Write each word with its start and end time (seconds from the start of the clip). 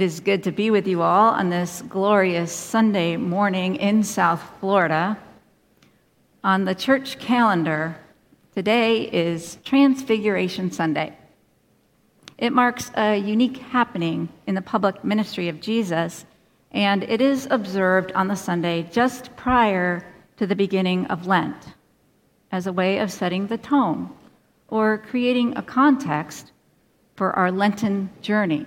It 0.00 0.04
is 0.04 0.20
good 0.20 0.44
to 0.44 0.50
be 0.50 0.70
with 0.70 0.88
you 0.88 1.02
all 1.02 1.28
on 1.28 1.50
this 1.50 1.82
glorious 1.82 2.50
Sunday 2.50 3.18
morning 3.18 3.76
in 3.76 4.02
South 4.02 4.42
Florida. 4.58 5.18
On 6.42 6.64
the 6.64 6.74
church 6.74 7.18
calendar, 7.18 8.00
today 8.54 9.02
is 9.02 9.58
Transfiguration 9.62 10.72
Sunday. 10.72 11.14
It 12.38 12.54
marks 12.54 12.90
a 12.94 13.18
unique 13.18 13.58
happening 13.58 14.30
in 14.46 14.54
the 14.54 14.62
public 14.62 15.04
ministry 15.04 15.50
of 15.50 15.60
Jesus, 15.60 16.24
and 16.72 17.02
it 17.02 17.20
is 17.20 17.46
observed 17.50 18.10
on 18.12 18.28
the 18.28 18.36
Sunday 18.36 18.88
just 18.90 19.36
prior 19.36 20.02
to 20.38 20.46
the 20.46 20.56
beginning 20.56 21.04
of 21.08 21.26
Lent 21.26 21.74
as 22.50 22.66
a 22.66 22.72
way 22.72 23.00
of 23.00 23.12
setting 23.12 23.48
the 23.48 23.58
tone 23.58 24.08
or 24.68 24.96
creating 24.96 25.58
a 25.58 25.62
context 25.62 26.52
for 27.16 27.36
our 27.36 27.52
Lenten 27.52 28.08
journey. 28.22 28.64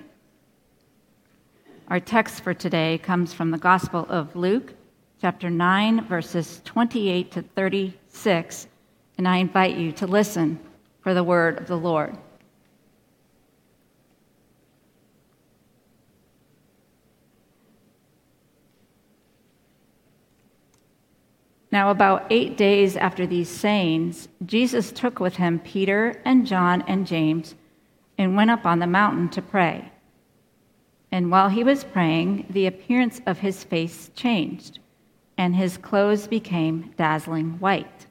Our 1.93 1.99
text 1.99 2.41
for 2.41 2.55
today 2.55 2.97
comes 2.97 3.35
from 3.35 3.51
the 3.51 3.59
Gospel 3.59 4.07
of 4.09 4.35
Luke, 4.35 4.73
chapter 5.21 5.51
9, 5.51 6.05
verses 6.05 6.59
28 6.65 7.31
to 7.33 7.43
36, 7.43 8.67
and 9.19 9.27
I 9.27 9.37
invite 9.37 9.77
you 9.77 9.91
to 9.91 10.07
listen 10.07 10.59
for 11.01 11.13
the 11.13 11.23
word 11.23 11.59
of 11.59 11.67
the 11.67 11.77
Lord. 11.77 12.17
Now, 21.71 21.91
about 21.91 22.25
eight 22.31 22.57
days 22.57 22.97
after 22.97 23.27
these 23.27 23.49
sayings, 23.49 24.29
Jesus 24.43 24.91
took 24.91 25.19
with 25.19 25.35
him 25.35 25.59
Peter 25.59 26.19
and 26.25 26.47
John 26.47 26.83
and 26.87 27.05
James 27.05 27.53
and 28.17 28.35
went 28.35 28.49
up 28.49 28.65
on 28.65 28.79
the 28.79 28.87
mountain 28.87 29.29
to 29.29 29.43
pray. 29.43 29.92
And 31.13 31.29
while 31.29 31.49
he 31.49 31.63
was 31.63 31.83
praying, 31.83 32.47
the 32.49 32.65
appearance 32.65 33.21
of 33.27 33.37
his 33.37 33.63
face 33.63 34.09
changed, 34.15 34.79
and 35.37 35.55
his 35.55 35.77
clothes 35.77 36.25
became 36.25 36.91
dazzling 36.97 37.59
white. 37.59 38.07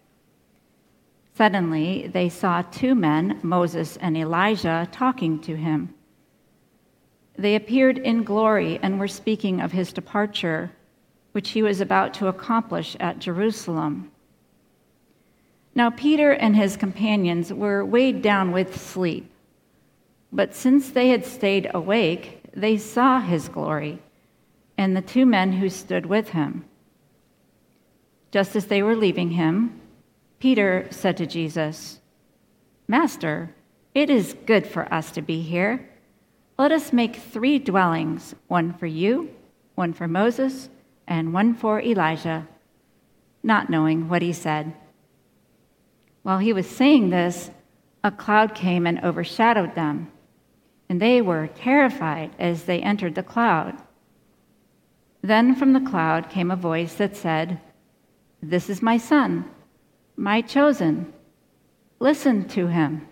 Suddenly, 1.34 2.06
they 2.14 2.28
saw 2.28 2.62
two 2.62 2.94
men, 2.94 3.40
Moses 3.42 3.96
and 3.96 4.16
Elijah, 4.16 4.86
talking 4.92 5.40
to 5.40 5.56
him. 5.56 5.92
They 7.36 7.56
appeared 7.56 7.98
in 7.98 8.22
glory 8.22 8.78
and 8.80 9.00
were 9.00 9.08
speaking 9.08 9.60
of 9.60 9.72
his 9.72 9.92
departure, 9.92 10.70
which 11.32 11.50
he 11.50 11.62
was 11.64 11.80
about 11.80 12.14
to 12.14 12.28
accomplish 12.28 12.96
at 13.00 13.18
Jerusalem. 13.18 14.12
Now, 15.74 15.90
Peter 15.90 16.30
and 16.30 16.54
his 16.54 16.76
companions 16.76 17.52
were 17.52 17.84
weighed 17.84 18.22
down 18.22 18.52
with 18.52 18.80
sleep, 18.80 19.28
but 20.30 20.54
since 20.54 20.90
they 20.90 21.08
had 21.08 21.26
stayed 21.26 21.68
awake, 21.74 22.38
they 22.54 22.76
saw 22.76 23.20
his 23.20 23.48
glory 23.48 24.02
and 24.76 24.96
the 24.96 25.02
two 25.02 25.26
men 25.26 25.52
who 25.52 25.68
stood 25.68 26.06
with 26.06 26.30
him. 26.30 26.64
Just 28.30 28.56
as 28.56 28.66
they 28.66 28.82
were 28.82 28.96
leaving 28.96 29.30
him, 29.30 29.80
Peter 30.38 30.86
said 30.90 31.16
to 31.18 31.26
Jesus, 31.26 32.00
Master, 32.88 33.54
it 33.94 34.10
is 34.10 34.36
good 34.46 34.66
for 34.66 34.92
us 34.92 35.10
to 35.12 35.22
be 35.22 35.42
here. 35.42 35.88
Let 36.58 36.72
us 36.72 36.92
make 36.92 37.16
three 37.16 37.58
dwellings 37.58 38.34
one 38.48 38.72
for 38.72 38.86
you, 38.86 39.30
one 39.74 39.92
for 39.92 40.08
Moses, 40.08 40.68
and 41.06 41.32
one 41.32 41.54
for 41.54 41.80
Elijah, 41.80 42.48
not 43.42 43.70
knowing 43.70 44.08
what 44.08 44.22
he 44.22 44.32
said. 44.32 44.74
While 46.22 46.38
he 46.38 46.52
was 46.52 46.66
saying 46.66 47.10
this, 47.10 47.50
a 48.04 48.10
cloud 48.10 48.54
came 48.54 48.86
and 48.86 49.04
overshadowed 49.04 49.74
them 49.74 50.10
and 50.92 51.00
they 51.00 51.22
were 51.22 51.46
terrified 51.46 52.30
as 52.38 52.64
they 52.64 52.82
entered 52.82 53.14
the 53.14 53.22
cloud. 53.22 53.74
Then 55.22 55.54
from 55.54 55.72
the 55.72 55.80
cloud 55.80 56.28
came 56.28 56.50
a 56.50 56.54
voice 56.54 56.92
that 56.96 57.16
said, 57.16 57.58
This 58.42 58.68
is 58.68 58.82
my 58.82 58.98
son, 58.98 59.46
my 60.18 60.42
chosen. 60.42 61.10
Listen 61.98 62.46
to 62.48 62.66
him. 62.66 63.08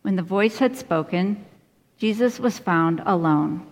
When 0.00 0.16
the 0.16 0.22
voice 0.22 0.56
had 0.56 0.78
spoken, 0.78 1.44
Jesus 1.98 2.40
was 2.40 2.58
found 2.58 3.02
alone, 3.04 3.66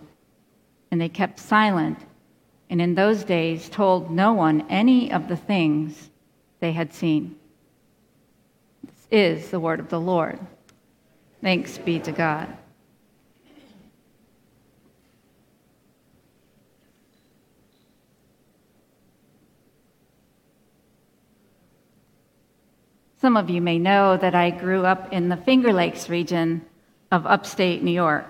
and 0.91 1.01
they 1.01 1.09
kept 1.09 1.39
silent, 1.39 1.97
and 2.69 2.79
in 2.79 2.93
those 2.93 3.23
days 3.23 3.67
told 3.67 4.11
no 4.11 4.31
one 4.31 4.61
any 4.69 5.11
of 5.11 5.27
the 5.27 5.37
things 5.37 6.11
they 6.59 6.73
had 6.73 6.93
seen. 6.93 7.35
This 8.83 9.07
is 9.09 9.49
the 9.49 9.59
word 9.59 9.79
of 9.79 9.89
the 9.89 9.99
Lord. 9.99 10.39
Thanks 11.41 11.79
be 11.79 11.99
to 11.99 12.11
God. 12.11 12.55
Some 23.19 23.37
of 23.37 23.49
you 23.49 23.61
may 23.61 23.77
know 23.77 24.17
that 24.17 24.33
I 24.33 24.49
grew 24.49 24.83
up 24.83 25.13
in 25.13 25.29
the 25.29 25.37
Finger 25.37 25.73
Lakes 25.73 26.09
region 26.09 26.65
of 27.11 27.27
upstate 27.27 27.83
New 27.83 27.91
York. 27.91 28.25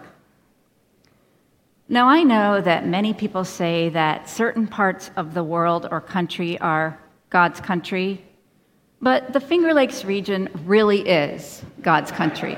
Now, 1.88 2.08
I 2.08 2.24
know 2.24 2.62
that 2.62 2.88
many 2.88 3.14
people 3.14 3.44
say 3.44 3.90
that 3.90 4.30
certain 4.30 4.68
parts 4.68 5.12
of 5.18 5.34
the 5.34 5.44
world 5.44 5.88
or 5.92 6.00
country 6.00 6.58
are 6.60 6.98
God's 7.30 7.60
country, 7.60 8.24
but 9.02 9.34
the 9.34 9.40
Finger 9.42 9.74
Lakes 9.74 10.06
region 10.06 10.50
really 10.66 11.02
is 11.08 11.64
God's 11.82 12.12
country. 12.12 12.58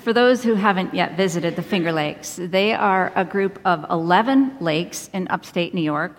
For 0.00 0.14
those 0.14 0.42
who 0.42 0.54
haven't 0.54 0.94
yet 0.94 1.18
visited 1.18 1.56
the 1.56 1.62
Finger 1.62 1.92
Lakes, 1.92 2.38
they 2.40 2.72
are 2.72 3.12
a 3.14 3.24
group 3.24 3.60
of 3.66 3.84
11 3.90 4.56
lakes 4.58 5.10
in 5.12 5.28
upstate 5.28 5.74
New 5.74 5.82
York 5.82 6.16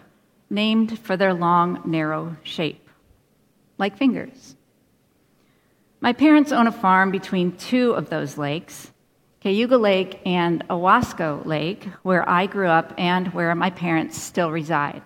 named 0.51 0.99
for 0.99 1.17
their 1.17 1.33
long, 1.33 1.81
narrow 1.85 2.35
shape, 2.43 2.87
like 3.79 3.97
fingers. 3.97 4.55
My 5.99 6.13
parents 6.13 6.51
own 6.51 6.67
a 6.67 6.71
farm 6.71 7.09
between 7.09 7.57
two 7.57 7.93
of 7.93 8.11
those 8.11 8.37
lakes, 8.37 8.91
Cayuga 9.39 9.77
Lake 9.77 10.19
and 10.27 10.67
Owasco 10.67 11.43
Lake, 11.43 11.87
where 12.03 12.27
I 12.29 12.45
grew 12.45 12.67
up 12.67 12.93
and 12.99 13.33
where 13.33 13.55
my 13.55 13.71
parents 13.71 14.21
still 14.21 14.51
reside. 14.51 15.01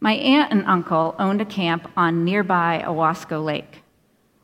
My 0.00 0.14
aunt 0.14 0.50
and 0.50 0.64
uncle 0.64 1.14
owned 1.18 1.42
a 1.42 1.46
camp 1.46 1.90
on 1.94 2.24
nearby 2.24 2.82
Owasco 2.86 3.44
Lake, 3.44 3.82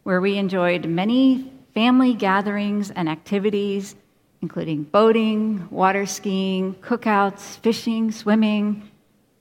where 0.02 0.20
we 0.20 0.36
enjoyed 0.36 0.84
many 0.84 1.51
family 1.74 2.14
gatherings 2.14 2.90
and 2.90 3.08
activities, 3.08 3.94
including 4.40 4.82
boating, 4.82 5.68
water 5.70 6.06
skiing, 6.06 6.74
cookouts, 6.74 7.58
fishing, 7.58 8.10
swimming, 8.10 8.90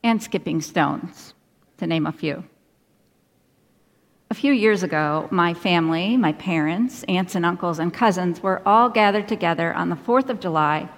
and 0.04 0.22
skipping 0.22 0.62
stones, 0.62 1.34
to 1.78 1.88
name 1.88 2.06
a 2.08 2.12
few. 2.12 2.44
A 4.30 4.34
few 4.34 4.54
years 4.54 4.82
ago, 4.82 5.28
my 5.30 5.54
family, 5.54 6.16
my 6.16 6.32
parents, 6.34 7.04
aunts 7.10 7.36
and 7.36 7.46
uncles, 7.46 7.80
and 7.80 7.94
cousins 7.94 8.42
were 8.42 8.62
all 8.66 8.90
gathered 8.90 9.28
together 9.28 9.74
on 9.74 9.90
the 9.90 9.96
4th 9.96 10.30
of 10.30 10.40
July 10.40 10.90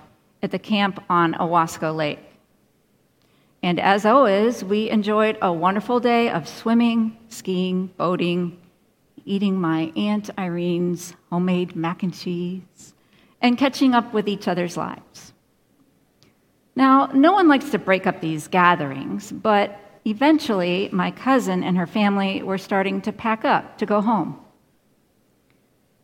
at 0.44 0.52
the 0.52 0.60
camp 0.60 1.04
on 1.10 1.34
Owasco 1.34 1.96
Lake. 1.96 2.20
And 3.64 3.80
as 3.80 4.06
always, 4.06 4.64
we 4.64 4.90
enjoyed 4.90 5.38
a 5.42 5.52
wonderful 5.52 6.00
day 6.00 6.30
of 6.30 6.48
swimming, 6.48 7.18
skiing, 7.30 7.88
boating, 7.98 8.60
eating 9.26 9.60
my 9.60 9.92
Aunt 9.96 10.30
Irene's 10.38 11.14
homemade 11.30 11.76
mac 11.76 12.04
and 12.04 12.14
cheese, 12.14 12.94
and 13.42 13.58
catching 13.58 13.94
up 13.94 14.14
with 14.14 14.28
each 14.28 14.48
other's 14.48 14.78
lives. 14.78 15.34
Now, 16.76 17.08
no 17.14 17.34
one 17.34 17.48
likes 17.48 17.70
to 17.72 17.80
break 17.80 18.08
up 18.08 18.22
these 18.22 18.48
gatherings, 18.48 19.32
but 19.32 19.80
eventually 20.06 20.90
my 20.92 21.12
cousin 21.12 21.64
and 21.64 21.78
her 21.78 21.88
family 21.88 22.42
were 22.42 22.58
starting 22.58 23.02
to 23.02 23.12
pack 23.12 23.46
up 23.46 23.78
to 23.78 23.86
go 23.86 24.02
home. 24.02 24.40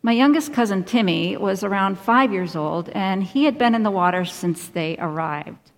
My 0.02 0.12
youngest 0.12 0.54
cousin 0.54 0.84
Timmy 0.84 1.36
was 1.36 1.62
around 1.62 1.98
five 1.98 2.32
years 2.32 2.56
old, 2.56 2.88
and 2.90 3.22
he 3.22 3.44
had 3.44 3.58
been 3.58 3.74
in 3.74 3.82
the 3.82 3.90
water 3.90 4.24
since 4.24 4.68
they 4.68 4.96
arrived. 4.98 5.72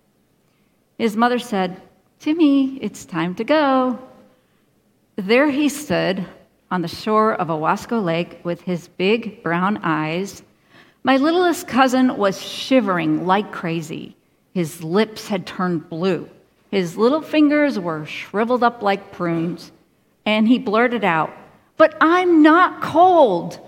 His 0.97 1.17
mother 1.17 1.39
said, 1.39 1.81
Timmy, 2.19 2.77
it's 2.77 3.03
time 3.03 3.35
to 3.35 3.43
go. 3.43 3.99
There 5.17 5.49
he 5.49 5.67
stood, 5.67 6.25
on 6.73 6.81
the 6.81 6.87
shore 6.87 7.35
of 7.35 7.49
Owasco 7.49 8.03
Lake 8.03 8.39
with 8.43 8.59
his 8.61 8.87
big 8.87 9.43
brown 9.43 9.77
eyes. 9.83 10.41
My 11.03 11.17
littlest 11.17 11.67
cousin 11.67 12.17
was 12.17 12.41
shivering 12.41 13.27
like 13.27 13.51
crazy. 13.51 14.15
His 14.55 14.83
lips 14.83 15.27
had 15.27 15.45
turned 15.45 15.87
blue. 15.87 16.27
His 16.71 16.97
little 16.97 17.21
fingers 17.21 17.77
were 17.77 18.07
shriveled 18.07 18.63
up 18.63 18.81
like 18.81 19.11
prunes. 19.11 19.71
And 20.25 20.47
he 20.47 20.57
blurted 20.57 21.03
out, 21.03 21.31
But 21.77 21.95
I'm 22.01 22.41
not 22.41 22.81
cold. 22.81 23.59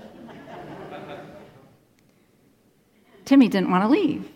Timmy 3.24 3.50
didn't 3.50 3.70
want 3.70 3.84
to 3.84 3.88
leave. 3.88 4.28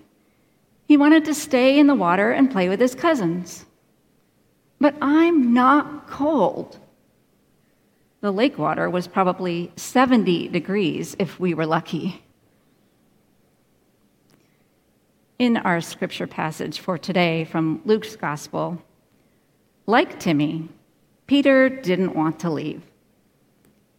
He 0.87 0.95
wanted 0.95 1.25
to 1.25 1.33
stay 1.33 1.79
in 1.79 1.87
the 1.87 1.95
water 1.95 2.29
and 2.29 2.51
play 2.51 2.69
with 2.69 2.79
his 2.79 2.93
cousins. 2.93 3.65
But 4.79 4.93
I'm 5.01 5.55
not 5.55 6.07
cold. 6.07 6.77
The 8.21 8.31
lake 8.31 8.57
water 8.57 8.89
was 8.89 9.07
probably 9.07 9.71
70 9.75 10.49
degrees 10.49 11.15
if 11.19 11.39
we 11.39 11.53
were 11.53 11.65
lucky. 11.65 12.21
in 15.39 15.55
our 15.55 15.79
scripture 15.79 16.27
passage 16.27 16.81
for 16.81 16.97
today 16.97 17.45
from 17.45 17.81
Luke's 17.85 18.17
gospel, 18.17 18.77
like 19.87 20.19
Timmy, 20.19 20.67
Peter 21.27 21.69
didn't 21.69 22.13
want 22.13 22.41
to 22.41 22.49
leave. 22.49 22.83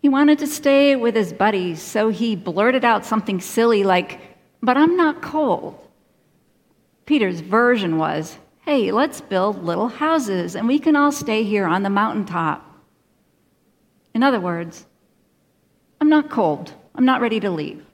He 0.03 0.09
wanted 0.09 0.39
to 0.41 0.47
stay 0.47 0.97
with 0.97 1.15
his 1.15 1.33
buddies, 1.33 1.81
so 1.81 2.11
he 2.11 2.37
blurted 2.37 2.85
out 2.85 3.07
something 3.07 3.41
silly 3.41 3.83
like, 3.85 4.21
But 4.63 4.77
I'm 4.77 4.97
not 4.97 5.23
cold. 5.23 5.79
Peter's 7.07 7.41
version 7.41 7.97
was, 7.97 8.37
Hey, 8.67 8.93
let's 8.93 9.23
build 9.23 9.65
little 9.65 9.89
houses 9.89 10.55
and 10.55 10.69
we 10.69 10.79
can 10.79 10.95
all 10.95 11.11
stay 11.11 11.43
here 11.43 11.67
on 11.67 11.83
the 11.83 11.91
mountaintop. 11.91 12.67
In 14.15 14.23
other 14.23 14.41
words, 14.41 14.87
I'm 16.01 16.09
not 16.09 16.31
cold. 16.31 16.73
I'm 16.95 17.05
not 17.05 17.21
ready 17.21 17.41
to 17.41 17.51
leave. 17.51 17.85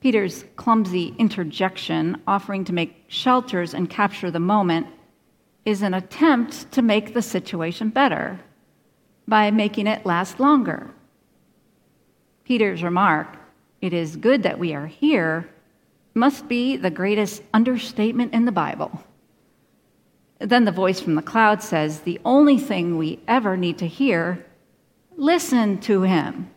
Peter's 0.00 0.44
clumsy 0.56 1.14
interjection, 1.18 2.20
offering 2.26 2.64
to 2.64 2.72
make 2.72 3.04
shelters 3.08 3.74
and 3.74 3.90
capture 3.90 4.30
the 4.30 4.38
moment, 4.40 4.86
is 5.64 5.82
an 5.82 5.92
attempt 5.94 6.70
to 6.72 6.82
make 6.82 7.14
the 7.14 7.22
situation 7.22 7.88
better 7.88 8.38
by 9.26 9.50
making 9.50 9.86
it 9.86 10.06
last 10.06 10.38
longer. 10.38 10.88
Peter's 12.44 12.82
remark, 12.82 13.36
it 13.80 13.92
is 13.92 14.16
good 14.16 14.42
that 14.44 14.58
we 14.58 14.72
are 14.72 14.86
here, 14.86 15.48
must 16.14 16.48
be 16.48 16.76
the 16.76 16.90
greatest 16.90 17.42
understatement 17.52 18.32
in 18.32 18.44
the 18.44 18.52
Bible. 18.52 19.02
Then 20.38 20.64
the 20.64 20.72
voice 20.72 21.00
from 21.00 21.14
the 21.16 21.22
cloud 21.22 21.62
says, 21.62 22.00
The 22.00 22.20
only 22.24 22.58
thing 22.58 22.96
we 22.96 23.20
ever 23.26 23.56
need 23.56 23.78
to 23.78 23.86
hear, 23.86 24.46
listen 25.16 25.78
to 25.80 26.02
him. 26.02 26.50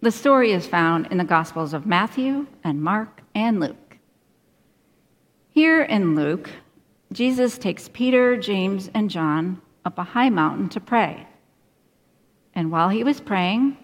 The 0.00 0.12
story 0.12 0.52
is 0.52 0.66
found 0.66 1.08
in 1.08 1.18
the 1.18 1.24
Gospels 1.24 1.74
of 1.74 1.86
Matthew 1.86 2.46
and 2.62 2.80
Mark 2.80 3.20
and 3.34 3.58
Luke. 3.58 3.96
Here 5.50 5.82
in 5.82 6.14
Luke, 6.14 6.48
Jesus 7.12 7.58
takes 7.58 7.88
Peter, 7.88 8.36
James, 8.36 8.90
and 8.94 9.10
John 9.10 9.60
up 9.84 9.98
a 9.98 10.04
high 10.04 10.30
mountain 10.30 10.68
to 10.68 10.80
pray. 10.80 11.26
And 12.54 12.70
while 12.70 12.90
he 12.90 13.02
was 13.02 13.20
praying, 13.20 13.76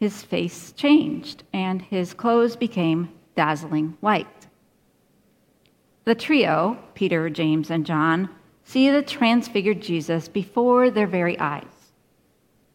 his 0.00 0.22
face 0.22 0.72
changed 0.72 1.42
and 1.52 1.82
his 1.82 2.14
clothes 2.14 2.56
became 2.56 3.10
dazzling 3.36 3.98
white. 4.00 4.33
The 6.04 6.14
trio, 6.14 6.78
Peter, 6.94 7.30
James, 7.30 7.70
and 7.70 7.86
John, 7.86 8.28
see 8.64 8.90
the 8.90 9.02
transfigured 9.02 9.80
Jesus 9.80 10.28
before 10.28 10.90
their 10.90 11.06
very 11.06 11.38
eyes. 11.38 11.64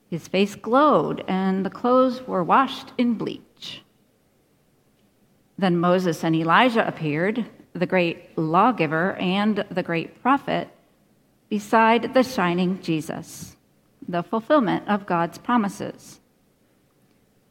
His 0.10 0.28
face 0.28 0.56
glowed, 0.56 1.24
and 1.28 1.64
the 1.64 1.70
clothes 1.70 2.28
were 2.28 2.44
washed 2.44 2.92
in 2.98 3.14
bleach. 3.14 3.84
Then 5.58 5.78
Moses 5.78 6.24
and 6.24 6.36
Elijah 6.36 6.88
appeared, 6.88 7.46
the 7.74 7.86
great 7.86 8.38
lawgiver 8.38 9.14
and 9.16 9.64
the 9.70 9.84
great 9.84 10.22
prophet, 10.22 10.70
beside 11.50 12.14
the 12.14 12.24
shining 12.24 12.82
Jesus, 12.82 13.56
the 14.08 14.24
fulfillment 14.24 14.88
of 14.88 15.06
God's 15.06 15.38
promises. 15.38 16.20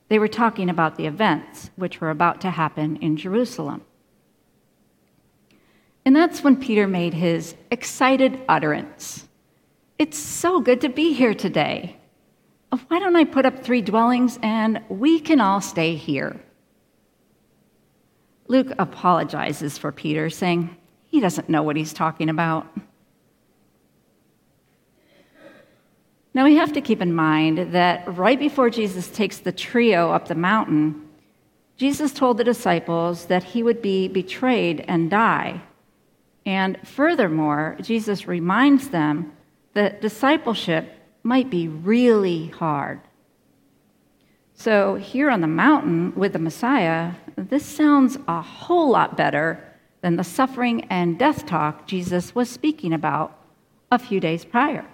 They 0.09 0.19
were 0.19 0.29
talking 0.29 0.69
about 0.69 0.97
the 0.97 1.07
events 1.07 1.71
which 1.77 2.01
were 2.01 2.11
about 2.11 2.41
to 2.41 2.51
happen 2.51 2.97
in 2.97 3.17
Jerusalem. 3.17 3.83
And 6.09 6.17
that's 6.17 6.43
when 6.43 6.57
Peter 6.57 6.87
made 6.87 7.13
his 7.13 7.55
excited 7.71 8.41
utterance 8.49 9.29
It's 9.99 10.17
so 10.17 10.59
good 10.59 10.81
to 10.81 10.89
be 10.89 11.13
here 11.13 11.35
today 11.35 11.99
why 12.71 12.99
don't 12.99 13.15
I 13.15 13.25
put 13.25 13.45
up 13.45 13.63
three 13.63 13.83
dwellings 13.83 14.39
and 14.43 14.81
we 14.89 15.21
can 15.21 15.39
all 15.39 15.61
stay 15.61 15.97
here? 15.97 16.41
Luke 18.47 18.73
apologizes 18.79 19.77
for 19.77 19.93
Peter, 19.93 20.31
saying 20.31 20.75
he 21.05 21.21
doesn't 21.21 21.51
know 21.51 21.63
what 21.63 21.77
he's 21.77 21.93
talking 21.93 22.31
about. 22.31 22.67
Now 26.33 26.45
we 26.45 26.57
have 26.57 26.73
to 26.73 26.81
keep 26.81 27.03
in 27.03 27.15
mind 27.15 27.75
that 27.75 28.17
right 28.17 28.39
before 28.39 28.71
Jesus 28.71 29.09
takes 29.09 29.37
the 29.37 29.53
trio 29.53 30.11
up 30.11 30.29
the 30.29 30.35
mountain, 30.35 31.07
Jesus 31.77 32.15
told 32.15 32.39
the 32.39 32.45
disciples 32.45 33.27
that 33.27 33.45
he 33.45 33.63
would 33.63 33.83
be 33.83 34.09
betrayed 34.09 34.87
and 34.89 35.11
die. 35.11 35.61
And 36.49 36.79
furthermore, 36.83 37.77
Jesus 37.83 38.27
reminds 38.27 38.89
them 38.89 39.33
that 39.75 40.01
discipleship 40.01 40.91
might 41.23 41.51
be 41.51 41.69
really 41.69 42.47
hard. 42.47 43.03
So, 44.55 44.95
here 44.95 45.29
on 45.29 45.43
the 45.43 45.47
mountain 45.47 46.15
with 46.17 46.33
the 46.33 46.39
Messiah, 46.39 47.13
this 47.37 47.67
sounds 47.67 48.17
a 48.27 48.41
whole 48.41 48.89
lot 48.89 49.15
better 49.15 49.63
than 50.01 50.17
the 50.17 50.25
suffering 50.25 50.87
and 50.89 51.19
death 51.19 51.45
talk 51.45 51.87
Jesus 51.87 52.35
was 52.35 52.49
speaking 52.49 52.95
about 52.95 53.39
a 53.93 53.99
few 53.99 54.19
days 54.19 54.47
prior. 54.47 54.87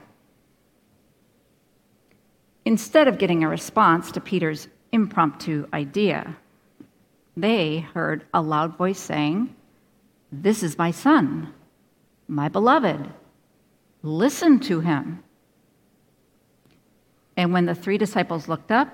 Instead 2.65 3.07
of 3.07 3.19
getting 3.19 3.45
a 3.45 3.49
response 3.49 4.11
to 4.11 4.21
Peter's 4.21 4.67
impromptu 4.91 5.69
idea, 5.73 6.37
they 7.37 7.79
heard 7.95 8.25
a 8.35 8.43
loud 8.43 8.77
voice 8.77 8.99
saying, 8.99 9.55
This 10.43 10.65
is 10.65 10.77
my 10.77 10.91
son, 10.91 11.55
my 12.27 12.49
beloved. 12.49 13.09
Listen 14.03 14.59
to 14.61 14.81
him. 14.81 15.23
And 17.37 17.53
when 17.53 17.67
the 17.67 17.75
three 17.75 17.99
disciples 17.99 18.49
looked 18.49 18.73
up, 18.73 18.89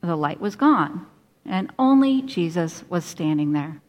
the 0.00 0.16
light 0.16 0.40
was 0.40 0.54
gone, 0.54 1.06
and 1.44 1.72
only 1.78 2.22
Jesus 2.22 2.84
was 2.88 3.04
standing 3.04 3.52
there. 3.52 3.80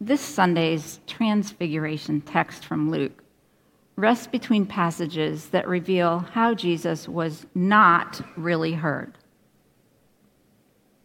This 0.00 0.20
Sunday's 0.20 1.00
Transfiguration 1.06 2.22
text 2.22 2.64
from 2.64 2.90
Luke 2.90 3.22
rests 3.96 4.26
between 4.26 4.64
passages 4.64 5.48
that 5.48 5.68
reveal 5.68 6.20
how 6.20 6.54
Jesus 6.54 7.08
was 7.08 7.46
not 7.54 8.20
really 8.36 8.72
heard. 8.72 9.18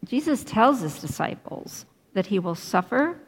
Jesus 0.03 0.43
tells 0.43 0.81
his 0.81 0.99
disciples 0.99 1.85
that 2.13 2.27
he 2.27 2.39
will 2.39 2.55
suffer, 2.55 3.19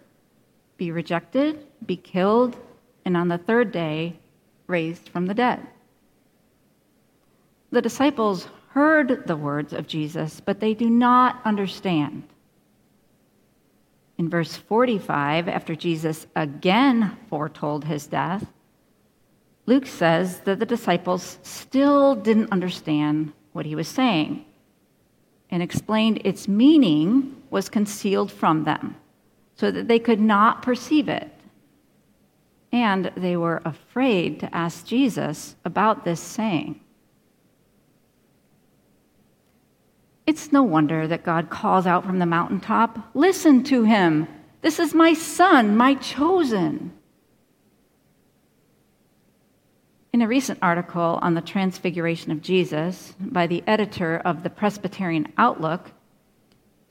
be 0.78 0.92
rejected, 0.92 1.66
be 1.86 1.96
killed, 1.96 2.58
and 3.06 3.16
on 3.16 3.28
the 3.28 3.38
third 3.38 3.72
day 3.72 4.20
raised 4.68 5.10
from 5.10 5.26
the 5.26 5.34
dead. 5.34 5.66
The 7.72 7.82
disciples 7.82 8.48
heard 8.70 9.28
the 9.28 9.36
words 9.36 9.74
of 9.74 9.88
Jesus, 9.88 10.40
but 10.40 10.60
they 10.60 10.74
do 10.74 10.90
not 10.90 11.42
understand. 11.46 12.24
In 14.18 14.30
verse 14.30 14.56
45, 14.56 15.48
after 15.48 15.76
Jesus 15.76 16.28
again 16.36 17.18
foretold 17.30 17.86
his 17.86 18.08
death, 18.08 18.46
Luke 19.66 19.86
says 19.86 20.42
that 20.42 20.60
the 20.60 20.66
disciples 20.66 21.40
still 21.42 22.16
didn't 22.16 22.52
understand 22.52 23.34
what 23.54 23.66
he 23.66 23.76
was 23.76 23.88
saying 23.88 24.46
and 25.54 25.62
explained 25.62 26.20
its 26.26 26.48
meaning 26.48 27.40
was 27.52 27.70
concealed 27.70 28.32
from 28.32 28.64
them 28.64 28.96
so 29.56 29.70
that 29.70 29.88
they 29.88 30.00
could 30.00 30.20
not 30.20 30.64
perceive 30.64 31.08
it 31.08 31.30
and 32.72 33.12
they 33.16 33.38
were 33.38 33.62
afraid 33.64 34.40
to 34.40 34.54
ask 34.54 34.84
Jesus 34.88 35.56
about 35.64 36.06
this 36.06 36.20
saying. 36.20 36.82
It's 40.26 40.52
no 40.52 40.64
wonder 40.64 41.08
that 41.08 41.24
God 41.24 41.52
calls 41.52 41.86
out 41.86 42.04
from 42.04 42.18
the 42.18 42.26
mountaintop 42.26 42.98
Listen 43.14 43.64
to 43.66 43.84
him. 43.84 44.28
This 44.64 44.80
is 44.80 44.96
my 44.96 45.14
son, 45.14 45.78
my 45.78 45.94
chosen. 45.94 46.94
In 50.14 50.22
a 50.22 50.28
recent 50.28 50.60
article 50.62 51.18
on 51.24 51.34
the 51.34 51.42
Transfiguration 51.42 52.32
of 52.32 52.44
Jesus 52.44 53.16
by 53.20 53.48
the 53.48 53.64
editor 53.66 54.18
of 54.18 54.44
the 54.44 54.50
Presbyterian 54.52 55.34
Outlook, 55.40 55.90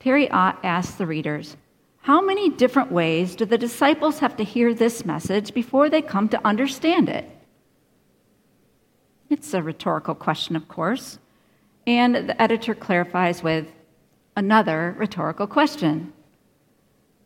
Teri 0.01 0.27
Ott 0.29 0.59
asked 0.61 0.97
the 0.97 1.07
readers 1.07 1.55
how 1.99 2.19
many 2.21 2.49
different 2.49 2.91
ways 2.91 3.37
do 3.37 3.45
the 3.45 3.57
disciples 3.57 4.19
have 4.19 4.35
to 4.35 4.43
hear 4.43 4.73
this 4.73 5.05
message 5.05 5.53
before 5.53 5.89
they 5.89 6.01
come 6.01 6.27
to 6.27 6.45
understand 6.45 7.07
it? 7.07 7.25
It's 9.29 9.53
a 9.53 9.63
rhetorical 9.63 10.15
question, 10.15 10.57
of 10.57 10.67
course, 10.67 11.17
and 11.87 12.15
the 12.27 12.41
editor 12.41 12.75
clarifies 12.75 13.41
with 13.41 13.71
another 14.35 14.95
rhetorical 14.97 15.47
question 15.47 16.11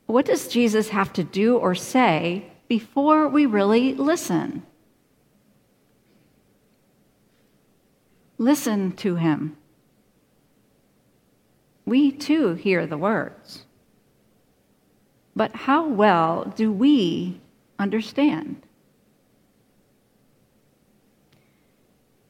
What 0.05 0.25
does 0.25 0.47
Jesus 0.47 0.89
have 0.89 1.11
to 1.13 1.23
do 1.23 1.57
or 1.57 1.73
say 1.73 2.51
before 2.67 3.27
we 3.27 3.47
really 3.47 3.95
listen? 3.95 4.61
Listen 8.37 8.91
to 8.97 9.15
him. 9.15 9.57
We 11.85 12.11
too 12.11 12.53
hear 12.53 12.85
the 12.85 12.97
words. 12.97 13.63
But 15.35 15.55
how 15.55 15.87
well 15.87 16.51
do 16.55 16.71
we 16.71 17.39
understand? 17.79 18.61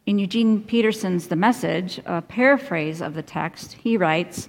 In 0.06 0.20
Eugene 0.20 0.64
Peterson's 0.64 1.28
The 1.28 1.36
Message, 1.36 2.00
a 2.06 2.22
paraphrase 2.22 3.02
of 3.02 3.14
the 3.14 3.22
text, 3.22 3.74
he 3.74 3.98
writes 3.98 4.48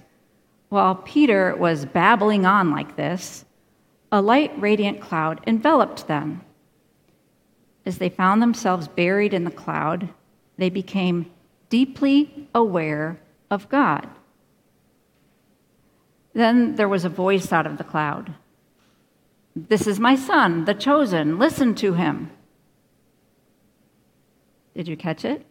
While 0.69 0.95
Peter 0.95 1.55
was 1.57 1.85
babbling 1.85 2.45
on 2.45 2.71
like 2.71 2.95
this, 2.95 3.43
a 4.11 4.21
light, 4.21 4.53
radiant 4.61 5.01
cloud 5.01 5.41
enveloped 5.45 6.07
them. 6.07 6.41
As 7.85 7.97
they 7.97 8.09
found 8.09 8.41
themselves 8.41 8.87
buried 8.87 9.33
in 9.33 9.43
the 9.43 9.51
cloud, 9.51 10.09
they 10.57 10.69
became 10.69 11.29
deeply 11.69 12.47
aware 12.53 13.19
of 13.49 13.69
God. 13.69 14.07
Then 16.33 16.75
there 16.75 16.89
was 16.89 17.05
a 17.05 17.09
voice 17.09 17.51
out 17.51 17.65
of 17.65 17.77
the 17.77 17.83
cloud 17.83 18.33
This 19.55 19.87
is 19.87 19.99
my 19.99 20.15
son, 20.15 20.65
the 20.65 20.73
chosen. 20.73 21.39
Listen 21.39 21.75
to 21.75 21.93
him. 21.93 22.31
Did 24.75 24.87
you 24.87 24.95
catch 24.95 25.25
it? 25.25 25.45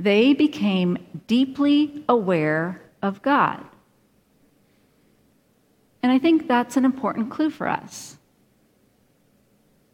They 0.00 0.34
became 0.34 0.98
deeply 1.26 2.04
aware 2.08 2.82
of 3.02 3.22
God. 3.22 3.64
And 6.02 6.12
I 6.12 6.18
think 6.18 6.46
that's 6.46 6.76
an 6.76 6.84
important 6.84 7.30
clue 7.30 7.50
for 7.50 7.68
us. 7.68 8.18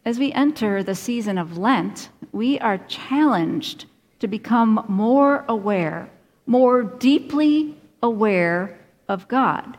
As 0.04 0.18
we 0.18 0.32
enter 0.32 0.82
the 0.82 0.94
season 0.94 1.38
of 1.38 1.59
Lent, 1.59 2.09
we 2.32 2.59
are 2.59 2.78
challenged 2.78 3.87
to 4.23 4.29
become 4.29 4.85
more 4.88 5.45
aware, 5.49 6.09
more 6.47 6.83
deeply 6.83 7.76
aware 8.02 8.79
of 9.09 9.29
God, 9.29 9.76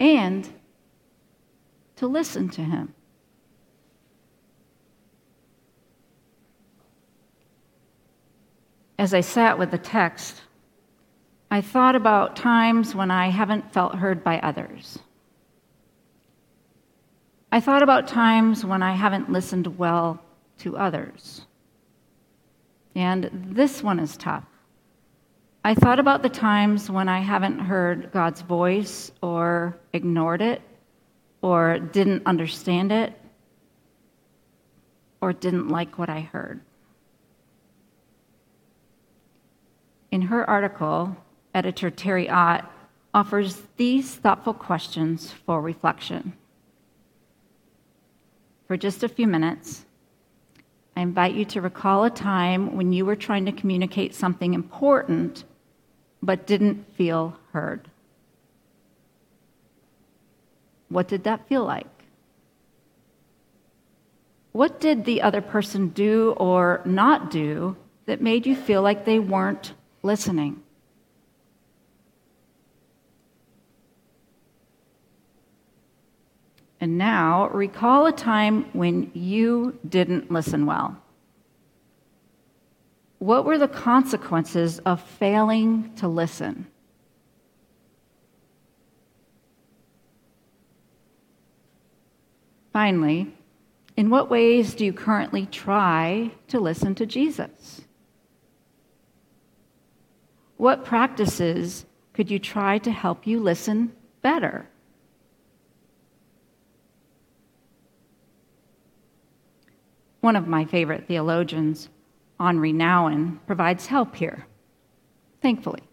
and 0.00 0.48
to 1.96 2.06
listen 2.06 2.48
to 2.48 2.62
Him. 2.62 2.94
as 8.98 9.14
I 9.14 9.20
sat 9.20 9.58
with 9.58 9.70
the 9.70 9.78
text, 9.78 10.42
I 11.50 11.60
thought 11.60 11.94
about 11.94 12.34
times 12.34 12.94
when 12.94 13.10
I 13.10 13.28
haven't 13.28 13.72
felt 13.72 13.94
heard 13.94 14.24
by 14.24 14.40
others. 14.40 14.98
I 17.52 17.60
thought 17.60 17.82
about 17.82 18.08
times 18.08 18.64
when 18.64 18.82
I 18.82 18.94
haven't 18.94 19.30
listened 19.30 19.78
well 19.78 20.20
to 20.58 20.76
others. 20.76 21.45
And 22.96 23.30
this 23.52 23.82
one 23.82 24.00
is 24.00 24.16
tough. 24.16 24.44
I 25.62 25.74
thought 25.74 26.00
about 26.00 26.22
the 26.22 26.30
times 26.30 26.90
when 26.90 27.08
I 27.08 27.20
haven't 27.20 27.58
heard 27.58 28.10
God's 28.10 28.40
voice 28.40 29.12
or 29.20 29.78
ignored 29.92 30.40
it 30.40 30.62
or 31.42 31.78
didn't 31.78 32.22
understand 32.24 32.92
it 32.92 33.12
or 35.20 35.32
didn't 35.32 35.68
like 35.68 35.98
what 35.98 36.08
I 36.08 36.20
heard. 36.20 36.60
In 40.10 40.22
her 40.22 40.48
article, 40.48 41.16
editor 41.54 41.90
Teri 41.90 42.30
Ott 42.30 42.70
offers 43.12 43.62
these 43.76 44.14
thoughtful 44.14 44.54
questions 44.54 45.32
for 45.44 45.60
reflection. 45.60 46.32
For 48.68 48.76
just 48.76 49.02
a 49.02 49.08
few 49.08 49.26
minutes, 49.26 49.85
I 50.96 51.02
invite 51.02 51.34
you 51.34 51.44
to 51.46 51.60
recall 51.60 52.04
a 52.04 52.10
time 52.10 52.76
when 52.76 52.92
you 52.92 53.04
were 53.04 53.16
trying 53.16 53.44
to 53.46 53.52
communicate 53.52 54.14
something 54.14 54.54
important 54.54 55.44
but 56.22 56.46
didn't 56.46 56.86
feel 56.96 57.36
heard. 57.52 57.90
What 60.88 61.08
did 61.08 61.24
that 61.24 61.46
feel 61.48 61.64
like? 61.64 61.86
What 64.52 64.80
did 64.80 65.04
the 65.04 65.20
other 65.20 65.42
person 65.42 65.88
do 65.88 66.34
or 66.38 66.80
not 66.86 67.30
do 67.30 67.76
that 68.06 68.22
made 68.22 68.46
you 68.46 68.56
feel 68.56 68.82
like 68.82 69.04
they 69.04 69.18
weren't 69.18 69.74
listening. 70.02 70.62
And 76.80 76.98
now 76.98 77.48
recall 77.48 78.06
a 78.06 78.12
time 78.12 78.66
when 78.72 79.10
you 79.14 79.78
didn't 79.88 80.30
listen 80.30 80.66
well. 80.66 80.96
What 83.18 83.44
were 83.44 83.56
the 83.58 83.68
consequences 83.68 84.78
of 84.80 85.00
failing 85.00 85.94
to 85.96 86.06
listen? 86.06 86.66
Finally, 92.72 93.32
in 93.96 94.10
what 94.10 94.28
ways 94.28 94.74
do 94.74 94.84
you 94.84 94.92
currently 94.92 95.46
try 95.46 96.30
to 96.48 96.60
listen 96.60 96.94
to 96.96 97.06
Jesus? 97.06 97.80
What 100.58 100.84
practices 100.84 101.86
could 102.12 102.30
you 102.30 102.38
try 102.38 102.76
to 102.78 102.90
help 102.90 103.26
you 103.26 103.40
listen 103.40 103.92
better? 104.20 104.68
One 110.26 110.34
of 110.34 110.48
my 110.48 110.64
favorite 110.64 111.06
theologians, 111.06 111.88
Henri 112.40 112.72
Nouwen, 112.72 113.38
provides 113.46 113.86
help 113.86 114.16
here, 114.16 114.44
thankfully. 115.40 115.84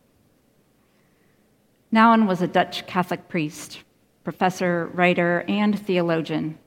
Nouwen 1.94 2.26
was 2.26 2.42
a 2.42 2.48
Dutch 2.48 2.88
Catholic 2.88 3.30
priest, 3.30 3.84
professor, 4.24 4.90
writer, 4.96 5.46
and 5.48 5.78
theologian. 5.78 6.58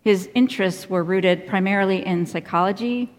His 0.00 0.30
interests 0.34 0.88
were 0.88 1.04
rooted 1.04 1.46
primarily 1.46 2.06
in 2.06 2.24
psychology, 2.24 3.12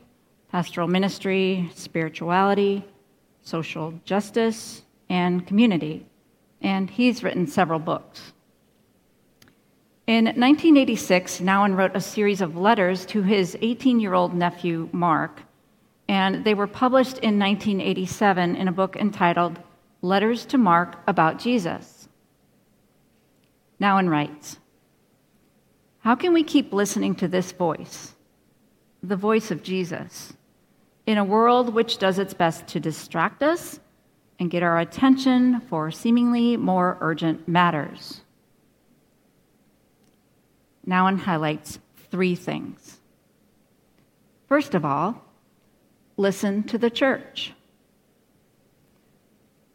pastoral 0.52 0.88
ministry, 0.88 1.70
spirituality, 1.76 2.84
social 3.44 3.94
justice, 4.04 4.82
and 5.12 5.46
community, 5.46 6.08
and 6.60 6.90
he's 6.90 7.24
written 7.24 7.46
several 7.46 7.78
books. 7.78 8.34
In 10.12 10.26
1986, 10.26 11.40
Nouwen 11.40 11.78
wrote 11.78 11.96
a 11.96 12.02
series 12.02 12.42
of 12.42 12.58
letters 12.58 13.06
to 13.06 13.22
his 13.22 13.58
18 13.62 14.02
year 14.02 14.14
old 14.14 14.34
nephew, 14.34 14.90
Mark, 14.92 15.40
and 16.10 16.44
they 16.44 16.54
were 16.54 16.68
published 16.68 17.20
in 17.20 17.40
1987 17.40 18.58
in 18.58 18.68
a 18.68 18.74
book 18.74 18.98
entitled 18.98 19.58
Letters 20.02 20.44
to 20.48 20.58
Mark 20.58 20.98
About 21.08 21.40
Jesus. 21.40 22.10
Nouwen 23.80 24.10
writes 24.10 24.60
How 26.00 26.16
can 26.16 26.34
we 26.34 26.44
keep 26.44 26.74
listening 26.74 27.16
to 27.16 27.30
this 27.30 27.54
voice, 27.54 28.14
the 29.02 29.16
voice 29.16 29.50
of 29.50 29.64
Jesus? 29.64 30.34
in 31.08 31.20
a 31.20 31.24
world 31.24 31.74
which 31.74 32.00
does 32.00 32.20
its 32.20 32.34
best 32.34 32.68
to 32.68 32.82
distract 32.82 33.42
us 33.42 33.80
and 34.40 34.52
get 34.52 34.62
our 34.62 34.78
attention 34.80 35.62
for 35.62 35.90
seemingly 35.90 36.58
more 36.58 36.98
urgent 37.00 37.48
matters. 37.48 38.20
Nouwen 40.92 41.18
highlights 41.18 41.80
three 42.12 42.36
things. 42.36 43.00
First 44.48 44.76
of 44.76 44.84
all, 44.84 45.24
listen 46.18 46.64
to 46.64 46.78
the 46.78 46.90
church. 46.90 47.54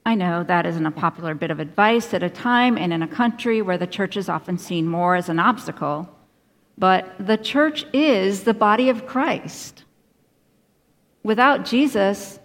I 0.04 0.14
know 0.14 0.44
that 0.44 0.66
isn't 0.66 0.86
a 0.86 0.90
popular 0.90 1.34
bit 1.34 1.50
of 1.50 1.58
advice 1.58 2.12
at 2.12 2.22
a 2.22 2.28
time 2.28 2.76
and 2.76 2.92
in 2.92 3.02
a 3.02 3.08
country 3.08 3.62
where 3.62 3.78
the 3.78 3.86
church 3.86 4.16
is 4.16 4.28
often 4.28 4.58
seen 4.58 4.86
more 4.86 5.16
as 5.16 5.30
an 5.30 5.38
obstacle, 5.38 6.08
but 6.76 7.14
the 7.18 7.38
church 7.38 7.86
is 7.94 8.44
the 8.44 8.54
body 8.54 8.90
of 8.90 9.06
Christ. 9.06 9.84
Without 11.22 11.64
Jesus, 11.64 12.38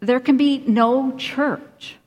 there 0.00 0.18
can 0.18 0.36
be 0.36 0.64
no 0.66 1.14
church. 1.16 1.98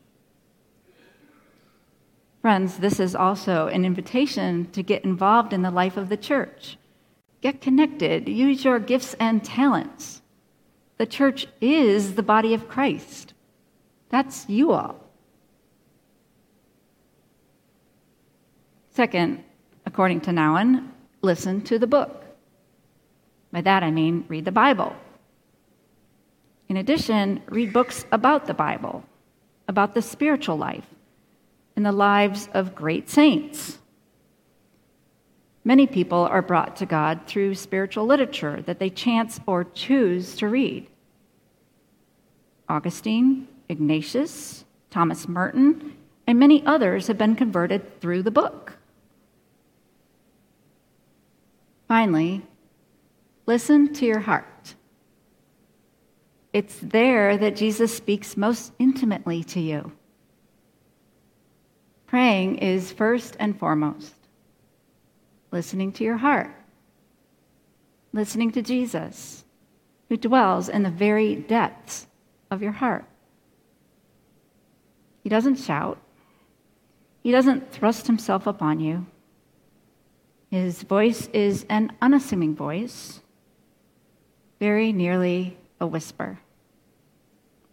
Friends, 2.45 2.77
this 2.77 2.99
is 2.99 3.15
also 3.15 3.69
an 3.69 3.85
invitation 3.85 4.69
to 4.69 4.83
get 4.83 5.03
involved 5.03 5.51
in 5.51 5.63
the 5.63 5.71
life 5.71 5.97
of 5.97 6.09
the 6.09 6.15
church. 6.15 6.77
Get 7.41 7.59
connected, 7.59 8.29
use 8.29 8.63
your 8.63 8.77
gifts 8.77 9.15
and 9.19 9.43
talents. 9.43 10.21
The 10.97 11.07
church 11.07 11.47
is 11.59 12.13
the 12.13 12.21
body 12.21 12.53
of 12.53 12.69
Christ. 12.69 13.33
That's 14.09 14.47
you 14.47 14.73
all. 14.73 14.95
Second, 18.91 19.43
according 19.87 20.21
to 20.21 20.29
Nouwen, 20.29 20.89
listen 21.23 21.61
to 21.61 21.79
the 21.79 21.87
book. 21.87 22.25
By 23.51 23.61
that 23.61 23.81
I 23.81 23.89
mean 23.89 24.23
read 24.27 24.45
the 24.45 24.51
Bible. 24.51 24.95
In 26.69 26.77
addition, 26.77 27.41
read 27.47 27.73
books 27.73 28.05
about 28.11 28.45
the 28.45 28.53
Bible, 28.53 29.03
about 29.67 29.95
the 29.95 30.03
spiritual 30.03 30.57
life, 30.57 30.85
and 31.75 31.85
the 31.85 31.91
lives 31.91 32.49
of 32.53 32.75
great 32.75 33.09
saints. 33.09 33.79
Many 35.63 35.87
people 35.87 36.19
are 36.19 36.41
brought 36.43 36.75
to 36.77 36.85
God 36.85 37.21
through 37.25 37.55
spiritual 37.55 38.05
literature 38.05 38.61
that 38.61 38.79
they 38.79 38.89
chance 38.89 39.39
or 39.47 39.63
choose 39.63 40.35
to 40.37 40.47
read. 40.47 40.87
Augustine, 42.69 43.47
Ignatius, 43.67 44.63
Thomas 44.91 45.27
Merton, 45.27 45.95
and 46.27 46.39
many 46.39 46.65
others 46.65 47.07
have 47.07 47.17
been 47.17 47.35
converted 47.35 47.99
through 47.99 48.23
the 48.23 48.31
book. 48.31 48.77
Finally, 51.87 52.41
listen 53.45 53.93
to 53.93 54.05
your 54.05 54.19
heart. 54.19 54.75
it's 56.53 56.79
there 56.79 57.37
that 57.37 57.55
Jesus 57.55 57.93
speaks 57.93 58.37
most 58.37 58.71
intimately 58.79 59.43
to 59.43 59.59
you. 59.59 59.91
Praying 62.15 62.59
is 62.59 62.93
first 62.93 63.35
and 63.41 63.59
foremost 63.59 64.15
listening 65.51 65.91
to 65.91 66.05
your 66.05 66.15
heart, 66.15 66.49
listening 68.13 68.51
to 68.51 68.61
Jesus, 68.61 69.43
who 70.07 70.15
dwells 70.15 70.69
in 70.69 70.83
the 70.83 70.89
very 70.89 71.35
depths 71.35 72.07
of 72.49 72.61
your 72.61 72.71
heart. 72.71 73.03
He 75.23 75.29
doesn't 75.29 75.57
shout, 75.57 75.97
he 77.21 77.31
doesn't 77.31 77.73
thrust 77.73 78.07
himself 78.07 78.47
upon 78.47 78.79
you. 78.79 79.05
His 80.49 80.83
voice 80.83 81.27
is 81.33 81.65
an 81.67 81.91
unassuming 82.01 82.55
voice, 82.55 83.19
very 84.61 84.93
nearly 84.93 85.57
a 85.81 85.85
whisper, 85.85 86.39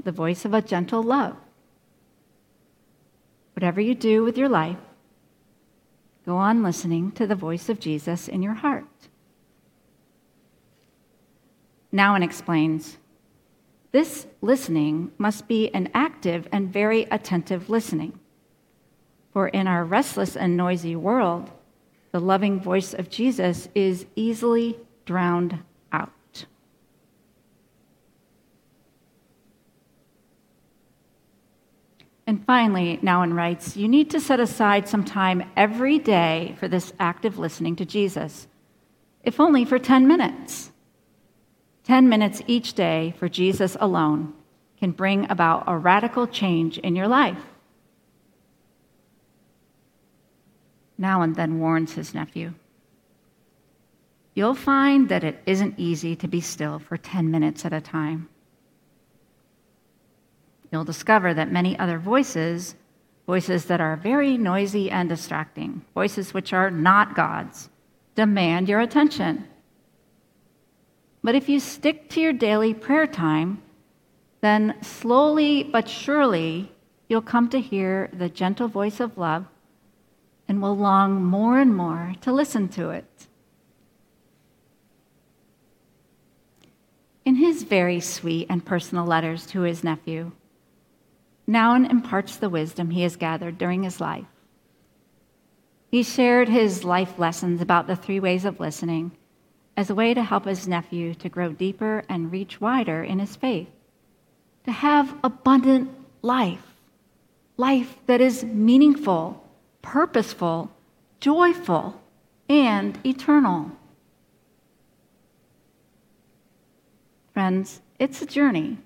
the 0.03 0.11
voice 0.11 0.45
of 0.45 0.53
a 0.53 0.61
gentle 0.61 1.05
love. 1.05 1.37
Whatever 3.55 3.81
you 3.81 3.95
do 3.95 4.25
with 4.25 4.39
your 4.39 4.49
life, 4.49 4.79
go 6.25 6.37
on 6.37 6.63
listening 6.63 7.13
to 7.13 7.27
the 7.27 7.35
voice 7.35 7.69
of 7.69 7.81
Jesus 7.81 8.29
in 8.29 8.43
your 8.43 8.55
heart. 8.55 8.87
Nouwen 11.93 12.23
explains 12.23 12.97
this 13.93 14.27
listening 14.41 15.13
must 15.19 15.47
be 15.47 15.73
an 15.75 15.91
active 15.93 16.49
and 16.51 16.73
very 16.73 17.03
attentive 17.11 17.69
listening. 17.69 18.19
For 19.33 19.49
in 19.49 19.67
our 19.67 19.85
restless 19.85 20.35
and 20.35 20.57
noisy 20.57 20.97
world, 20.97 21.51
the 22.11 22.21
loving 22.21 22.61
voice 22.61 22.95
of 22.95 23.11
Jesus 23.11 23.69
is 23.75 24.07
easily 24.17 24.79
drowned 25.05 25.59
out. 25.93 26.13
And 32.27 32.45
finally, 32.45 32.99
Nouwen 33.03 33.35
writes, 33.35 33.77
you 33.77 33.89
need 33.89 34.11
to 34.11 34.21
set 34.21 34.39
aside 34.39 34.89
some 34.89 35.05
time 35.05 35.51
every 35.57 35.99
day 35.99 36.55
for 36.59 36.69
this 36.69 36.93
active 37.01 37.39
listening 37.39 37.77
to 37.77 37.85
Jesus, 37.85 38.47
if 39.25 39.41
only 39.41 39.65
for 39.65 39.79
10 39.79 40.07
minutes. 40.07 40.71
10 41.85 42.09
minutes 42.09 42.41
each 42.47 42.75
day 42.75 43.15
for 43.19 43.29
Jesus 43.29 43.77
alone 43.81 44.33
can 44.79 44.93
bring 44.93 45.29
about 45.31 45.65
a 45.67 45.77
radical 45.77 46.27
change 46.27 46.79
in 46.79 46.95
your 46.95 47.09
life. 47.09 47.39
Nouwen 51.01 51.35
then 51.35 51.59
warns 51.59 51.95
his 51.95 52.15
nephew. 52.15 52.55
You'll 54.35 54.55
find 54.55 55.09
that 55.09 55.25
it 55.25 55.43
isn't 55.45 55.75
easy 55.77 56.17
to 56.17 56.29
be 56.29 56.41
still 56.41 56.79
for 56.79 56.97
10 56.97 57.31
minutes 57.31 57.65
at 57.65 57.73
a 57.73 57.81
time. 57.81 58.29
You'll 60.73 60.85
discover 60.85 61.35
that 61.35 61.53
many 61.53 61.79
other 61.79 61.99
voices, 61.99 62.75
voices 63.27 63.67
that 63.67 63.83
are 63.83 63.95
very 63.95 64.39
noisy 64.39 64.91
and 64.91 65.07
distracting, 65.07 65.85
voices 65.95 66.33
which 66.33 66.55
are 66.55 66.71
not 66.71 67.15
God's, 67.15 67.69
demand 68.15 68.71
your 68.71 68.81
attention. 68.81 69.47
But 71.23 71.35
if 71.35 71.49
you 71.49 71.61
stick 71.61 72.09
to 72.11 72.21
your 72.21 72.33
daily 72.33 72.73
prayer 72.73 73.07
time, 73.07 73.63
then 74.41 74.83
slowly 74.83 75.63
but 75.63 75.89
surely 75.89 76.73
you'll 77.07 77.21
come 77.21 77.51
to 77.51 77.61
hear 77.61 78.09
the 78.13 78.31
gentle 78.31 78.67
voice 78.67 78.99
of 78.99 79.19
love 79.19 79.45
and 80.49 80.63
will 80.63 80.77
long 80.77 81.23
more 81.23 81.59
and 81.59 81.77
more 81.77 82.15
to 82.23 82.33
listen 82.33 82.69
to 82.71 82.91
it. 82.91 83.27
In 87.27 87.37
his 87.37 87.63
very 87.63 88.01
sweet 88.01 88.47
and 88.49 88.65
personal 88.65 89.05
letters 89.05 89.47
to 89.49 89.61
his 89.61 89.85
nephew, 89.85 90.33
Nouwen 91.47 91.91
imparts 91.91 92.37
the 92.37 92.49
wisdom 92.49 92.91
he 92.91 93.03
has 93.03 93.17
gathered 93.17 93.59
during 93.59 93.83
his 93.83 94.01
life. 94.01 94.27
He 95.91 96.03
shared 96.03 96.49
his 96.49 96.85
life 96.85 97.19
lessons 97.19 97.61
about 97.61 97.87
the 97.87 97.97
three 97.97 98.21
ways 98.21 98.45
of 98.45 98.61
listening 98.61 99.13
as 99.77 99.91
a 99.91 99.95
way 99.95 100.15
to 100.15 100.23
help 100.23 100.45
his 100.45 100.69
nephew 100.69 101.15
to 101.15 101.29
grow 101.29 101.53
deeper 101.53 102.05
and 102.09 102.33
reach 102.33 102.61
wider 102.61 103.03
in 103.03 103.19
his 103.19 103.37
faith, 103.37 103.69
to 104.65 104.73
have 104.73 105.15
abundant 105.25 105.91
life, 106.23 106.75
life 107.57 107.97
that 108.07 108.21
is 108.21 108.45
meaningful 108.45 109.43
purposeful, 109.83 110.71
joyful, 111.21 112.01
and 112.49 112.99
eternal. 113.05 113.73
Friends, 117.35 117.81
it's 117.99 118.23
a 118.23 118.27
journey. 118.27 118.79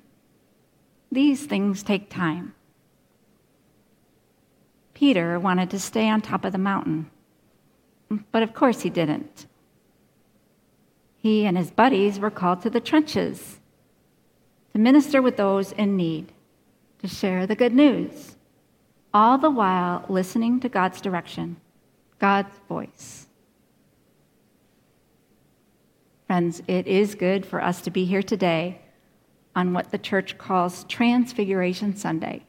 These 1.17 1.47
things 1.47 1.83
take 1.83 2.11
time. 2.11 2.55
Peter 4.93 5.41
wanted 5.41 5.71
to 5.71 5.81
stay 5.81 6.11
on 6.11 6.21
top 6.21 6.45
of 6.45 6.53
the 6.53 6.59
mountain, 6.59 7.11
but 8.33 8.43
of 8.43 8.53
course 8.53 8.83
he 8.83 8.91
didn't. 8.91 9.47
He 11.17 11.47
and 11.47 11.57
his 11.57 11.71
buddies 11.71 12.21
were 12.21 12.31
called 12.31 12.61
to 12.61 12.69
the 12.69 12.83
trenches 12.83 13.61
to 14.75 14.79
minister 14.79 15.23
with 15.23 15.39
those 15.39 15.73
in 15.73 15.97
need, 15.97 16.33
to 16.99 17.09
share 17.09 17.47
the 17.47 17.57
good 17.57 17.73
news 17.73 18.37
all 19.15 19.39
the 19.39 19.49
while 19.49 20.05
listening 20.11 20.61
to 20.61 20.69
God's 20.69 21.01
direction, 21.01 21.57
God's 22.19 22.55
voice. 22.69 23.27
Friends, 26.27 26.63
it 26.69 26.87
is 26.87 27.15
good 27.15 27.47
for 27.47 27.63
us 27.63 27.81
to 27.81 27.91
be 27.91 28.05
here 28.05 28.23
today 28.23 28.83
on 29.57 29.73
what 29.73 29.91
the 29.91 29.99
church 29.99 30.37
calls 30.37 30.85
Transfiguration 30.85 31.97
Sunday. 31.97 32.45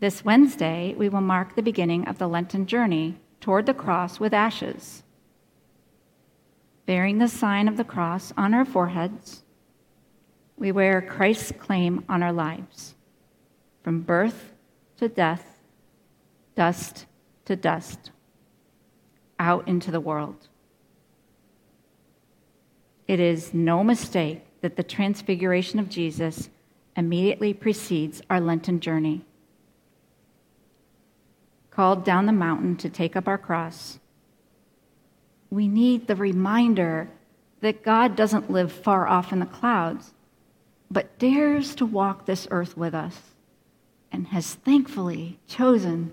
This 0.00 0.24
Wednesday, 0.24 0.94
we 0.98 1.08
will 1.08 1.20
mark 1.20 1.54
the 1.54 1.62
beginning 1.62 2.06
of 2.08 2.18
the 2.18 2.26
Lenten 2.26 2.66
journey 2.66 3.16
toward 3.40 3.64
the 3.64 3.72
cross 3.72 4.18
with 4.18 4.34
ashes. 4.34 5.04
Bearing 6.84 7.18
the 7.18 7.28
sign 7.28 7.68
of 7.68 7.76
the 7.76 7.84
cross 7.84 8.32
on 8.36 8.52
our 8.52 8.64
foreheads, 8.64 9.44
we 10.58 10.72
wear 10.72 11.00
Christ's 11.00 11.52
claim 11.52 12.04
on 12.08 12.22
our 12.22 12.32
lives 12.32 12.94
from 13.84 14.00
birth 14.00 14.52
to 14.96 15.08
death, 15.08 15.60
dust 16.56 17.06
to 17.44 17.54
dust, 17.54 18.10
out 19.38 19.68
into 19.68 19.90
the 19.90 20.00
world. 20.00 20.48
It 23.06 23.20
is 23.20 23.54
no 23.54 23.84
mistake 23.84 24.45
that 24.66 24.74
the 24.74 24.82
transfiguration 24.82 25.78
of 25.78 25.88
Jesus 25.88 26.50
immediately 26.96 27.54
precedes 27.54 28.20
our 28.28 28.40
Lenten 28.40 28.80
journey. 28.80 29.24
Called 31.70 32.04
down 32.04 32.26
the 32.26 32.32
mountain 32.32 32.74
to 32.78 32.90
take 32.90 33.14
up 33.14 33.28
our 33.28 33.38
cross, 33.38 34.00
we 35.50 35.68
need 35.68 36.08
the 36.08 36.16
reminder 36.16 37.08
that 37.60 37.84
God 37.84 38.16
doesn't 38.16 38.50
live 38.50 38.72
far 38.72 39.06
off 39.06 39.32
in 39.32 39.38
the 39.38 39.46
clouds, 39.46 40.12
but 40.90 41.16
dares 41.16 41.76
to 41.76 41.86
walk 41.86 42.26
this 42.26 42.48
earth 42.50 42.76
with 42.76 42.92
us 42.92 43.16
and 44.10 44.26
has 44.26 44.56
thankfully 44.56 45.38
chosen 45.46 46.12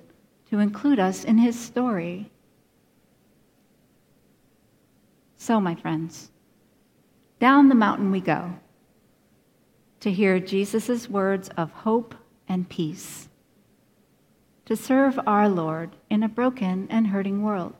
to 0.51 0.59
include 0.59 0.99
us 0.99 1.23
in 1.23 1.39
his 1.39 1.59
story. 1.59 2.29
So, 5.37 5.59
my 5.59 5.73
friends, 5.73 6.29
down 7.43 7.67
the 7.67 7.75
mountain 7.75 8.09
we 8.09 8.21
go 8.21 8.53
to 9.99 10.09
hear 10.09 10.39
Jesus' 10.39 11.09
words 11.09 11.49
of 11.57 11.69
hope 11.71 12.15
and 12.47 12.69
peace, 12.69 13.27
to 14.63 14.77
serve 14.77 15.19
our 15.27 15.49
Lord 15.49 15.89
in 16.09 16.23
a 16.23 16.29
broken 16.29 16.87
and 16.89 17.07
hurting 17.07 17.43
world. 17.43 17.75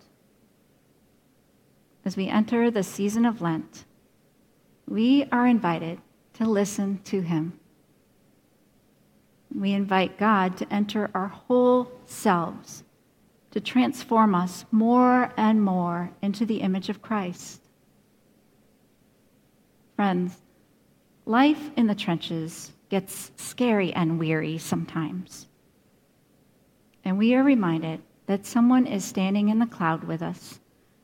As 2.04 2.17
we 2.17 2.28
enter 2.28 2.69
the 2.69 2.84
season 2.84 3.26
of 3.26 3.41
Lent, 3.41 3.86
we 4.86 5.30
are 5.32 5.47
invited 5.47 6.02
to 6.34 6.45
listen 6.45 6.99
to 7.06 7.21
him 7.21 7.58
we 9.56 9.71
invite 9.71 10.17
God 10.17 10.58
to 10.58 10.73
enter 10.73 11.12
our 11.13 11.28
whole 11.28 11.91
selves, 12.06 12.84
to 13.52 13.62
transform 13.62 14.34
us 14.34 14.65
more 14.71 15.32
and 15.38 15.62
more 15.62 16.12
into 16.21 16.45
the 16.45 16.62
image 16.62 16.89
of 16.89 17.02
Christ. 17.02 17.62
Friends, 19.95 20.41
life 21.25 21.71
in 21.75 21.88
the 21.88 21.95
trenches 21.95 22.71
gets 22.89 23.32
scary 23.38 23.93
and 23.93 24.19
weary 24.19 24.58
sometimes. 24.58 25.47
And 27.06 27.17
we 27.17 27.36
are 27.36 27.43
reminded 27.43 28.01
that 28.27 28.45
someone 28.45 28.88
is 28.88 29.03
standing 29.03 29.49
in 29.49 29.60
the 29.60 29.65
cloud 29.65 30.03
with 30.03 30.21
us, 30.21 30.60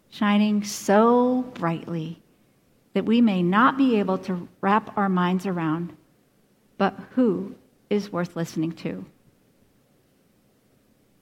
shining 0.10 0.63
so 0.63 1.43
brightly 1.54 2.21
that 2.93 3.06
we 3.06 3.21
may 3.21 3.43
not 3.43 3.78
be 3.78 3.99
able 3.99 4.17
to 4.17 4.47
wrap 4.62 4.97
our 4.97 5.10
minds 5.10 5.45
around, 5.45 5.95
but 6.78 6.97
who 7.12 7.56
is 7.89 8.12
worth 8.12 8.36
listening 8.36 8.71
to. 8.71 9.06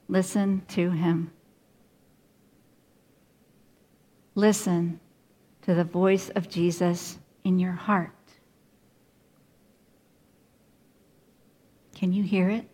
Listen 0.08 0.62
to 0.68 0.90
him. 0.90 1.30
Listen 4.34 5.00
to 5.62 5.74
the 5.74 5.84
voice 5.84 6.30
of 6.30 6.48
Jesus 6.48 7.18
in 7.48 7.58
your 7.58 7.72
heart. 7.72 8.12
Can 11.94 12.12
you 12.12 12.22
hear 12.22 12.50
it? 12.50 12.68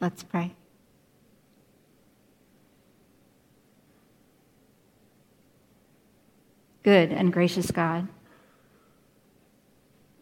Let's 0.00 0.22
pray. 0.22 0.54
Good 6.82 7.12
and 7.12 7.30
gracious 7.30 7.70
God, 7.70 8.08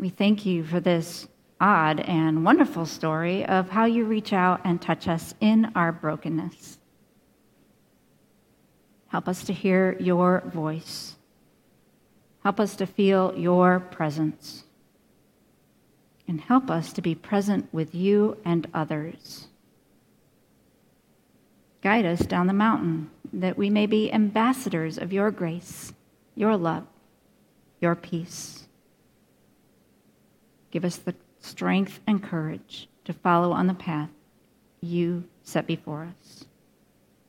we 0.01 0.09
thank 0.09 0.45
you 0.45 0.64
for 0.64 0.81
this 0.81 1.29
odd 1.61 2.01
and 2.01 2.45
wonderful 2.45 2.85
story 2.85 3.47
of 3.47 3.71
how 3.71 3.85
you 3.85 4.05
reach 4.05 4.33
out 4.33 4.62
and 4.64 4.83
touch 4.83 5.07
us 5.07 5.33
in 5.40 5.71
our 5.77 5.92
brokenness. 5.92 6.79
Help 9.09 9.29
us 9.29 9.45
to 9.45 9.53
hear 9.53 9.97
your 9.99 10.42
voice. 10.47 11.16
Help 12.42 12.61
us 12.61 12.77
to 12.77 12.87
feel 12.87 13.35
your 13.37 13.81
presence. 13.81 14.64
And 16.29 16.40
help 16.40 16.71
us 16.71 16.92
to 16.92 17.03
be 17.03 17.14
present 17.14 17.69
with 17.73 17.95
you 17.95 18.37
and 18.45 18.66
others. 18.75 19.49
Guide 21.83 22.05
us 22.05 22.21
down 22.21 22.47
the 22.47 22.53
mountain 22.53 23.11
that 23.33 23.57
we 23.57 23.71
may 23.71 23.87
be 23.87 24.12
ambassadors 24.12 24.99
of 24.99 25.12
your 25.12 25.31
grace, 25.31 25.92
your 26.35 26.57
love, 26.57 26.85
your 27.81 27.95
peace. 27.95 28.66
Give 30.71 30.85
us 30.85 30.97
the 30.97 31.14
strength 31.40 32.01
and 32.07 32.23
courage 32.23 32.88
to 33.05 33.12
follow 33.12 33.53
on 33.53 33.66
the 33.66 33.75
path 33.75 34.11
you 34.81 35.25
set 35.42 35.66
before 35.66 36.12
us. 36.19 36.45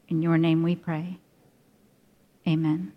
In 0.09 0.21
your 0.21 0.37
name 0.37 0.63
we 0.63 0.75
pray. 0.75 1.19
Amen. 2.47 2.96